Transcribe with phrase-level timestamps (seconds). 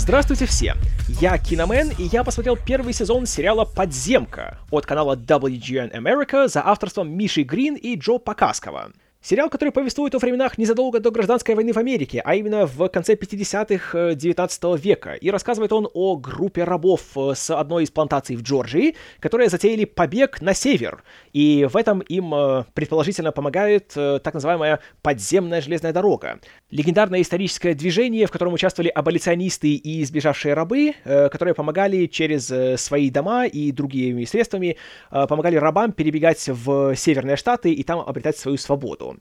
[0.00, 0.76] Здравствуйте все!
[1.20, 7.10] Я Киномен, и я посмотрел первый сезон сериала «Подземка» от канала WGN America за авторством
[7.10, 8.92] Миши Грин и Джо Покаскова.
[9.22, 13.16] Сериал, который повествует о временах незадолго до гражданской войны в Америке, а именно в конце
[13.16, 15.12] 50-х 19 э, века.
[15.12, 19.84] И рассказывает он о группе рабов э, с одной из плантаций в Джорджии, которые затеяли
[19.84, 21.04] побег на север.
[21.34, 26.40] И в этом им э, предположительно помогает так называемая подземная железная дорога.
[26.70, 33.46] Легендарное историческое движение, в котором участвовали аболиционисты и избежавшие рабы, которые помогали через свои дома
[33.46, 34.76] и другими средствами,
[35.10, 39.09] помогали рабам перебегать в северные штаты и там обретать свою свободу.
[39.10, 39.20] on.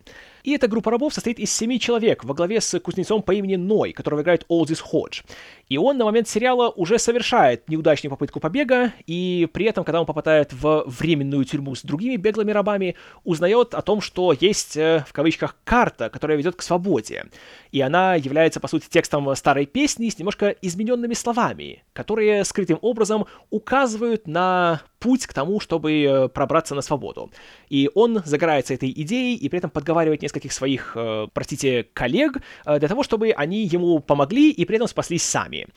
[0.50, 3.94] И эта группа рабов состоит из семи человек во главе с кузнецом по имени Ной,
[3.94, 5.22] которого играет Олдис Ходж.
[5.68, 10.08] И он на момент сериала уже совершает неудачную попытку побега, и при этом, когда он
[10.08, 15.14] попадает в временную тюрьму с другими беглыми рабами, узнает о том, что есть, э, в
[15.14, 17.26] кавычках, карта, которая ведет к свободе.
[17.72, 23.28] И она является, по сути, текстом старой песни с немножко измененными словами, которые скрытым образом
[23.52, 27.32] указывают на путь к тому, чтобы э, пробраться на свободу.
[27.70, 32.88] И он загорается этой идеей и при этом подговаривает нескольких своих, э, простите, коллег для
[32.88, 35.68] того, чтобы они ему помогли и при этом спаслись сами.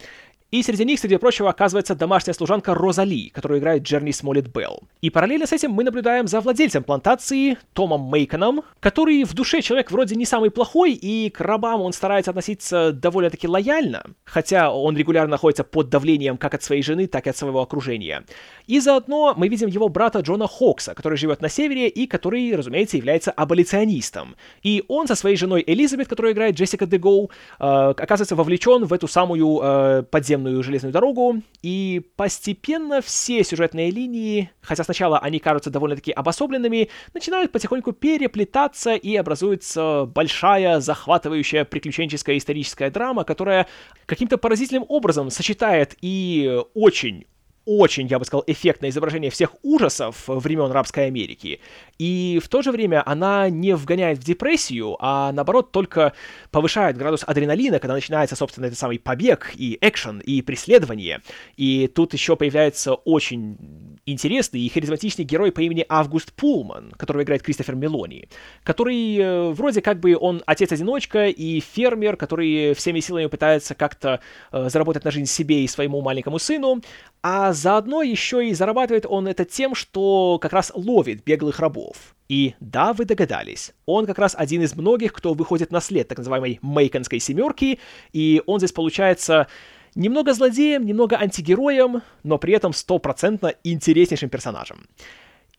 [0.52, 4.82] И среди них, среди прочего, оказывается домашняя служанка Розали, которую играет Джерни Смолет Белл.
[5.00, 9.90] И параллельно с этим мы наблюдаем за владельцем плантации Томом Мейконом, который в душе человек
[9.90, 15.30] вроде не самый плохой, и к рабам он старается относиться довольно-таки лояльно, хотя он регулярно
[15.30, 18.22] находится под давлением как от своей жены, так и от своего окружения.
[18.66, 22.98] И заодно мы видим его брата Джона Хокса, который живет на севере и который, разумеется,
[22.98, 24.36] является аболиционистом.
[24.62, 29.08] И он со своей женой Элизабет, которую играет Джессика Дегоу, э, оказывается вовлечен в эту
[29.08, 35.70] самую э, подземную подземную железную дорогу, и постепенно все сюжетные линии, хотя сначала они кажутся
[35.70, 43.66] довольно-таки обособленными, начинают потихоньку переплетаться и образуется большая, захватывающая приключенческая историческая драма, которая
[44.06, 47.26] каким-то поразительным образом сочетает и очень
[47.64, 51.60] очень, я бы сказал, эффектное изображение всех ужасов времен рабской Америки.
[51.98, 56.12] И в то же время она не вгоняет в депрессию, а наоборот только
[56.50, 61.20] повышает градус адреналина, когда начинается, собственно, этот самый побег и экшен, и преследование.
[61.56, 67.42] И тут еще появляется очень интересный и харизматичный герой по имени Август Пулман, которого играет
[67.42, 68.28] Кристофер Мелони,
[68.64, 74.20] который э, вроде как бы он отец-одиночка и фермер, который всеми силами пытается как-то
[74.50, 76.80] э, заработать на жизнь себе и своему маленькому сыну,
[77.22, 82.16] а заодно еще и зарабатывает он это тем, что как раз ловит беглых рабов.
[82.28, 86.18] И да, вы догадались, он как раз один из многих, кто выходит на след так
[86.18, 87.78] называемой Мейконской семерки,
[88.12, 89.48] и он здесь получается
[89.94, 94.88] немного злодеем, немного антигероем, но при этом стопроцентно интереснейшим персонажем.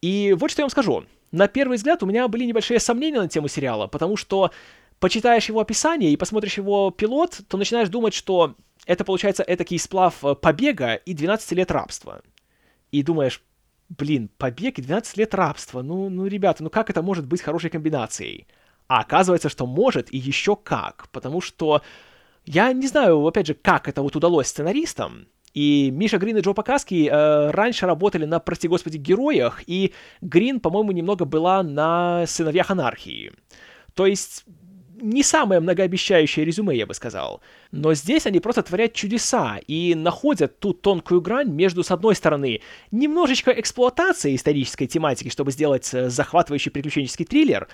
[0.01, 1.05] И вот что я вам скажу.
[1.31, 4.51] На первый взгляд у меня были небольшие сомнения на тему сериала, потому что
[4.99, 8.55] почитаешь его описание и посмотришь его пилот, то начинаешь думать, что
[8.85, 12.21] это получается этакий сплав э, побега и 12 лет рабства.
[12.91, 13.41] И думаешь,
[13.89, 17.69] блин, побег и 12 лет рабства, ну, ну, ребята, ну как это может быть хорошей
[17.69, 18.47] комбинацией?
[18.87, 21.81] А оказывается, что может и еще как, потому что
[22.45, 26.53] я не знаю, опять же, как это вот удалось сценаристам, и Миша Грин и Джо
[26.53, 32.71] Покаски э, раньше работали на, прости господи, героях, и Грин, по-моему, немного была на сыновьях
[32.71, 33.33] анархии.
[33.93, 34.45] То есть
[35.03, 37.41] не самое многообещающее резюме, я бы сказал.
[37.71, 42.61] Но здесь они просто творят чудеса и находят ту тонкую грань между, с одной стороны,
[42.91, 47.67] немножечко эксплуатацией исторической тематики, чтобы сделать э, захватывающий приключенческий триллер,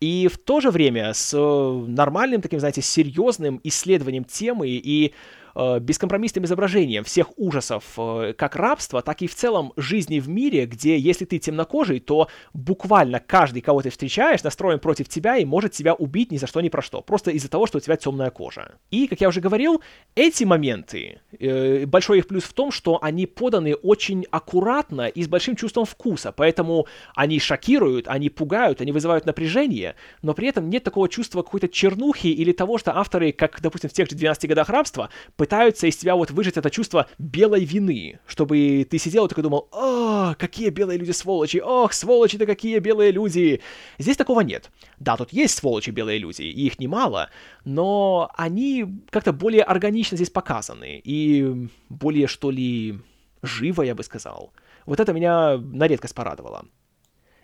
[0.00, 5.12] и в то же время с э, нормальным таким, знаете, серьезным исследованием темы и
[5.54, 10.66] э, бескомпромиссным изображением всех ужасов э, как рабства, так и в целом жизни в мире,
[10.66, 15.72] где если ты темнокожий, то буквально каждый, кого ты встречаешь, настроен против тебя и может
[15.72, 18.30] тебя убить ни за что ни про что, просто из-за того, что у тебя темная
[18.30, 18.74] кожа.
[18.90, 19.82] И, как я уже говорил,
[20.14, 25.28] эти моменты, э, большой их плюс в том, что они поданы очень аккуратно и с
[25.28, 30.84] большим чувством вкуса, поэтому они шокируют, они пугают, они вызывают напряжение, но при этом нет
[30.84, 34.68] такого чувства какой-то чернухи или того, что авторы, как, допустим, в тех же 12 годах
[34.68, 39.42] рабства, пытаются из тебя вот выжать это чувство белой вины, чтобы ты сидел и такой
[39.42, 43.62] думал, о, какие белые люди сволочи, ох, сволочи-то какие белые люди.
[43.98, 44.70] Здесь такого нет.
[44.98, 47.30] Да, тут есть сволочи белые люди, и их немало,
[47.64, 52.98] но они как-то более органично здесь показаны, и более, что ли,
[53.40, 54.52] живо, я бы сказал.
[54.84, 56.66] Вот это меня на редкость порадовало.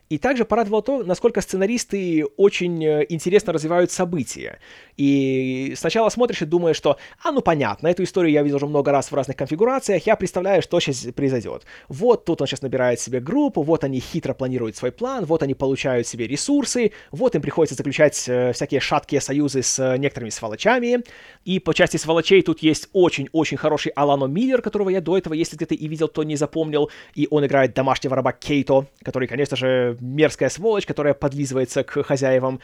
[0.08, 4.60] И также порадовало то, насколько сценаристы очень э, интересно развивают события.
[4.96, 8.92] И сначала смотришь и думаешь, что, а, ну понятно, эту историю я видел уже много
[8.92, 11.64] раз в разных конфигурациях, я представляю, что сейчас произойдет.
[11.88, 15.54] Вот тут он сейчас набирает себе группу, вот они хитро планируют свой план, вот они
[15.54, 21.02] получают себе ресурсы, вот им приходится заключать э, всякие шаткие союзы с э, некоторыми сволочами.
[21.44, 25.56] И по части сволочей тут есть очень-очень хороший Алано Миллер, которого я до этого, если
[25.56, 26.90] где-то и видел, то не запомнил.
[27.14, 32.60] И он играет домашнего раба Кейто, который, конечно же, мерзкая сволочь, которая подлизывается к хозяевам.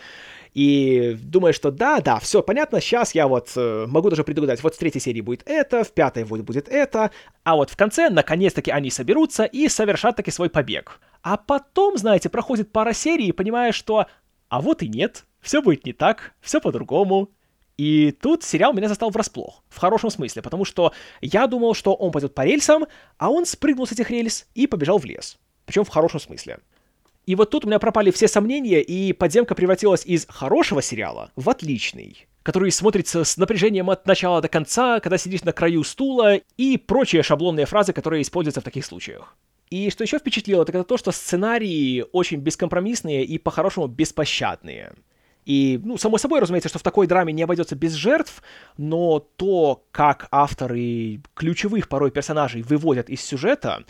[0.55, 4.75] И думаю, что да, да, все понятно, сейчас я вот э, могу даже предугадать, вот
[4.75, 7.11] в третьей серии будет это, в пятой вот будет это,
[7.43, 11.01] а вот в конце, наконец-таки, они соберутся и совершат таки свой побег.
[11.23, 14.07] А потом, знаете, проходит пара серий и понимаешь, что
[14.49, 17.31] а вот и нет, все будет не так, все по-другому.
[17.79, 20.93] И тут сериал меня застал врасплох, в хорошем смысле, потому что
[21.23, 22.85] я думал, что он пойдет по рельсам,
[23.17, 25.39] а он спрыгнул с этих рельс и побежал в лес.
[25.65, 26.59] Причем в хорошем смысле.
[27.27, 31.49] И вот тут у меня пропали все сомнения, и «Подземка» превратилась из хорошего сериала в
[31.49, 36.77] отличный который смотрится с напряжением от начала до конца, когда сидишь на краю стула, и
[36.77, 39.37] прочие шаблонные фразы, которые используются в таких случаях.
[39.71, 44.93] И что еще впечатлило, так это то, что сценарии очень бескомпромиссные и по-хорошему беспощадные.
[45.45, 48.43] И, ну, само собой, разумеется, что в такой драме не обойдется без жертв,
[48.77, 53.85] но то, как авторы ключевых порой персонажей выводят из сюжета,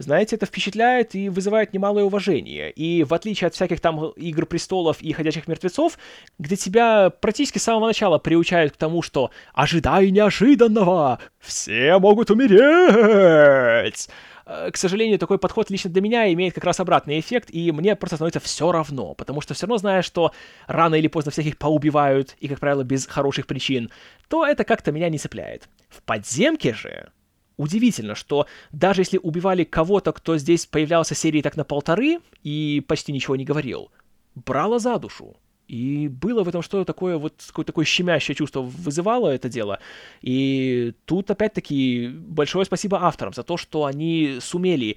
[0.00, 2.70] знаете, это впечатляет и вызывает немалое уважение.
[2.70, 5.98] И в отличие от всяких там Игр Престолов и Ходячих Мертвецов,
[6.38, 11.18] где тебя практически с самого начала приучают к тому, что «ожидай неожиданного!
[11.38, 14.08] Все могут умереть!»
[14.46, 17.94] э, к сожалению, такой подход лично для меня имеет как раз обратный эффект, и мне
[17.94, 20.32] просто становится все равно, потому что все равно зная, что
[20.66, 23.90] рано или поздно всяких поубивают, и, как правило, без хороших причин,
[24.28, 25.68] то это как-то меня не цепляет.
[25.90, 27.10] В подземке же
[27.60, 33.12] удивительно, что даже если убивали кого-то, кто здесь появлялся серии так на полторы и почти
[33.12, 33.90] ничего не говорил,
[34.34, 35.36] брало за душу.
[35.68, 39.78] И было в этом что-то такое, вот какое-то такое щемящее чувство вызывало это дело.
[40.22, 44.96] И тут, опять-таки, большое спасибо авторам за то, что они сумели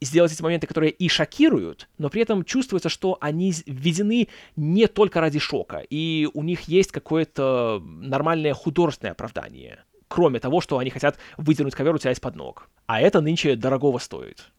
[0.00, 5.20] сделать эти моменты, которые и шокируют, но при этом чувствуется, что они введены не только
[5.20, 11.18] ради шока, и у них есть какое-то нормальное художественное оправдание кроме того, что они хотят
[11.36, 12.68] выдернуть ковер у тебя из-под ног.
[12.86, 14.50] А это нынче дорогого стоит.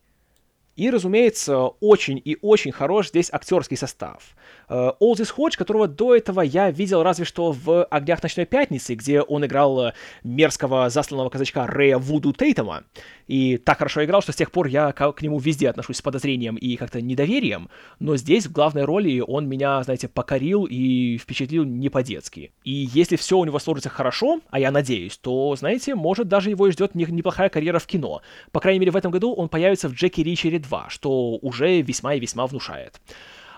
[0.78, 4.24] И, разумеется, очень и очень хорош здесь актерский состав.
[4.72, 9.22] Э, Олдис Ходж, которого до этого я видел разве что в «Огнях ночной пятницы», где
[9.22, 12.86] он играл э, мерзкого засланного казачка Рэя Вуду Тейтома.
[13.28, 16.56] И так хорошо играл, что с тех пор я к нему везде отношусь с подозрением
[16.56, 17.70] и как-то недоверием.
[18.00, 22.54] Но здесь в главной роли он меня, знаете, покорил и впечатлил не по-детски.
[22.64, 26.68] И если все у него сложится хорошо, а я надеюсь, то, знаете, может даже его
[26.68, 28.22] и ждет неплохая карьера в кино.
[28.54, 32.14] По крайней мере, в этом году он появится в Джеки Ричере 2, что уже весьма
[32.14, 33.02] и весьма внушает.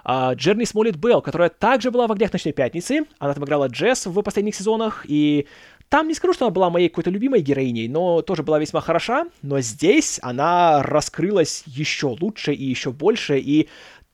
[0.04, 4.06] А, Джерни Смолит Белл, которая также была в «Огнях ночной пятницы», она там играла Джесс
[4.06, 5.48] в последних сезонах, и
[5.90, 9.28] там не скажу, что она была моей какой-то любимой героиней, но тоже была весьма хороша,
[9.42, 13.70] но здесь она раскрылась еще лучше и еще больше, и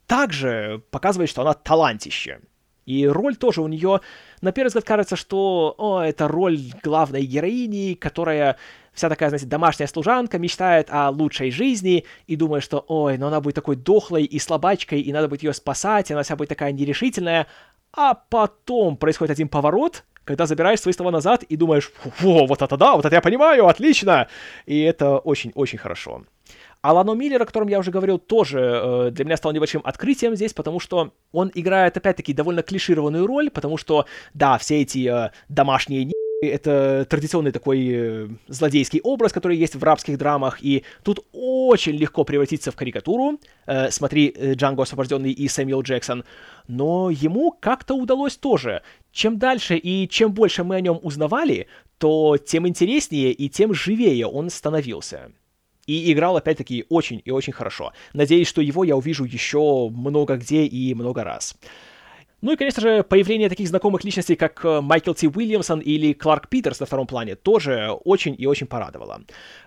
[0.06, 2.40] также показывает, что она талантище.
[2.90, 4.02] И роль тоже у нее,
[4.42, 8.58] на первый взгляд, кажется, что о, это роль главной героини, которая
[8.94, 13.42] вся такая, знаете, домашняя служанка, мечтает о лучшей жизни и думает, что, ой, но она
[13.42, 16.72] будет такой дохлой и слабачкой, и надо будет ее спасать, и она вся будет такая
[16.72, 17.46] нерешительная.
[17.94, 21.92] А потом происходит один поворот, когда забираешь свои слова назад и думаешь,
[22.24, 24.28] о, вот это да, вот это я понимаю, отлично.
[24.66, 26.24] И это очень-очень хорошо.
[26.82, 30.54] Алано Миллер, о котором я уже говорил, тоже э, для меня стал небольшим открытием здесь,
[30.54, 36.12] потому что он играет, опять-таки, довольно клишированную роль, потому что, да, все эти э, домашние
[36.42, 42.24] это традиционный такой э, злодейский образ, который есть в рабских драмах, и тут очень легко
[42.24, 43.40] превратиться в карикатуру.
[43.66, 46.24] Э, смотри, Джанго освобожденный и Сэмюэл Джексон.
[46.68, 48.84] Но ему как-то удалось тоже.
[49.12, 51.68] Чем дальше и чем больше мы о нем узнавали,
[51.98, 55.32] то тем интереснее и тем живее он становился.
[55.90, 57.94] И играл, опять-таки, очень и очень хорошо.
[58.14, 61.56] Надеюсь, что его я увижу еще много где и много раз.
[62.42, 66.48] Ну и, конечно же, появление таких знакомых личностей, как э, Майкл Ти Уильямсон или Кларк
[66.48, 69.22] Питерс на втором плане, тоже очень и очень порадовало.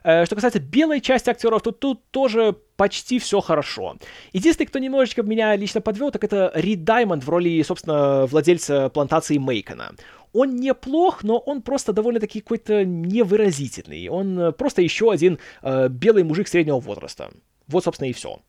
[0.04, 3.96] Э, что касается белой части актеров, то тут тоже почти все хорошо.
[4.32, 9.38] Единственный, кто немножечко меня лично подвел, так это Рид Даймонд в роли, собственно, владельца плантации
[9.38, 9.92] Мейкона.
[10.32, 14.08] Он неплох, но он просто довольно-таки какой-то невыразительный.
[14.08, 17.30] Он э, просто еще один э, белый мужик среднего возраста.
[17.66, 18.40] Вот, собственно, и все.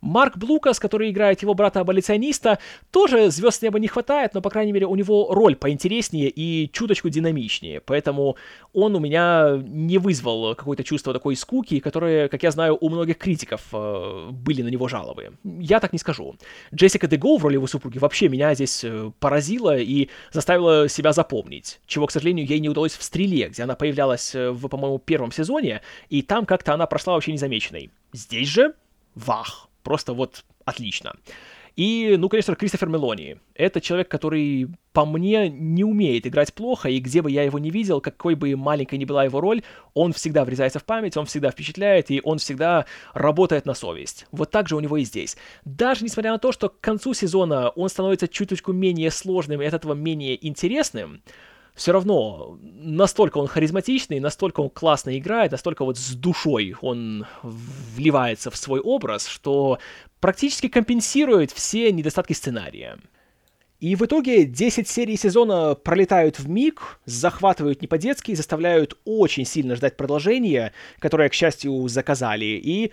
[0.00, 2.58] Марк Блукас, который играет его брата-аболициониста,
[2.90, 7.08] тоже звезд неба не хватает, но, по крайней мере, у него роль поинтереснее и чуточку
[7.08, 7.80] динамичнее.
[7.80, 8.36] Поэтому
[8.72, 13.18] он у меня не вызвал какое-то чувство такой скуки, которое, как я знаю, у многих
[13.18, 15.32] критиков э, были на него жалобы.
[15.44, 16.36] Я так не скажу.
[16.74, 21.80] Джессика Дего в роли его супруги вообще меня здесь э, поразила и заставила себя запомнить,
[21.86, 25.32] чего, к сожалению, ей не удалось в «Стреле», где она появлялась э, в, по-моему, первом
[25.32, 27.90] сезоне, и там как-то она прошла вообще незамеченной.
[28.12, 28.74] Здесь же
[29.14, 31.12] вах, просто вот отлично.
[31.76, 33.36] И, ну, конечно, Кристофер Мелони.
[33.54, 37.70] Это человек, который, по мне, не умеет играть плохо, и где бы я его не
[37.70, 39.62] видел, какой бы маленькой ни была его роль,
[39.94, 44.26] он всегда врезается в память, он всегда впечатляет, и он всегда работает на совесть.
[44.32, 45.36] Вот так же у него и здесь.
[45.64, 49.74] Даже несмотря на то, что к концу сезона он становится чуточку менее сложным и от
[49.74, 51.22] этого менее интересным,
[51.76, 58.50] все равно настолько он харизматичный, настолько он классно играет, настолько вот с душой он вливается
[58.50, 59.78] в свой образ, что
[60.18, 62.98] практически компенсирует все недостатки сценария.
[63.78, 69.76] И в итоге 10 серий сезона пролетают в миг, захватывают не по-детски, заставляют очень сильно
[69.76, 72.58] ждать продолжения, которое, к счастью, заказали.
[72.62, 72.90] И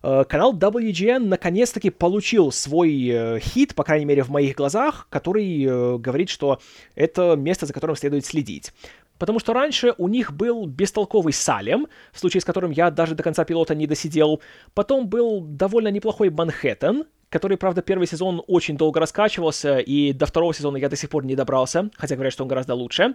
[0.00, 5.98] канал WGN наконец-таки получил свой э, хит, по крайней мере в моих глазах, который э,
[5.98, 6.60] говорит, что
[6.94, 8.72] это место, за которым следует следить.
[9.18, 13.22] Потому что раньше у них был бестолковый Салем, в случае с которым я даже до
[13.22, 14.40] конца пилота не досидел.
[14.74, 17.04] Потом был довольно неплохой Манхэттен,
[17.36, 21.26] который, правда, первый сезон очень долго раскачивался, и до второго сезона я до сих пор
[21.26, 23.14] не добрался, хотя говорят, что он гораздо лучше.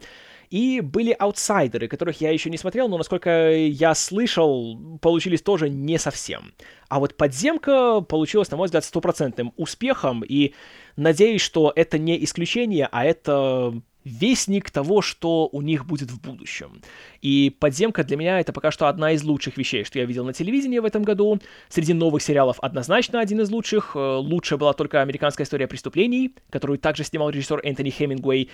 [0.52, 5.98] И были аутсайдеры, которых я еще не смотрел, но, насколько я слышал, получились тоже не
[5.98, 6.54] совсем.
[6.88, 10.54] А вот «Подземка» получилась, на мой взгляд, стопроцентным успехом, и
[10.98, 16.82] надеюсь, что это не исключение, а это вестник того, что у них будет в будущем.
[17.22, 20.34] И «Подземка» для меня это пока что одна из лучших вещей, что я видел на
[20.34, 21.40] телевидении в этом году.
[21.70, 23.96] Среди новых сериалов однозначно один из лучших.
[23.96, 28.50] Э, лучше была только «Американская история преступлений», которую также снимал режиссер Энтони Хемингуэй.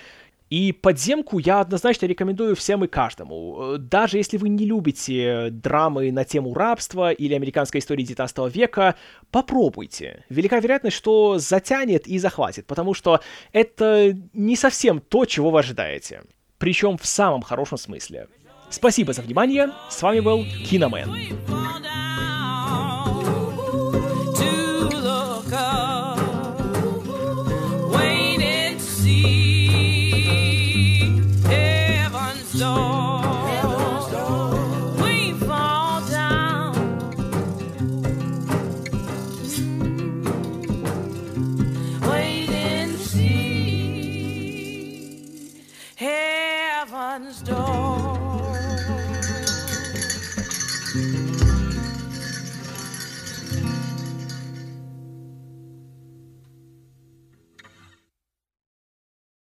[0.50, 3.74] И «Подземку» я однозначно рекомендую всем и каждому.
[3.74, 8.94] Э, даже если вы не любите драмы на тему рабства или американской истории 19 века,
[9.30, 10.24] попробуйте.
[10.30, 13.20] Велика вероятность, что затянет и захватит, потому что
[13.52, 16.22] это не совсем то, чего вы ожидаете.
[16.56, 18.28] Причем в самом хорошем смысле.
[18.70, 19.70] Спасибо за внимание.
[19.90, 21.67] С вами был Киномен.